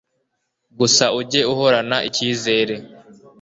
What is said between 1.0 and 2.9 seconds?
ujye uhorana ikizere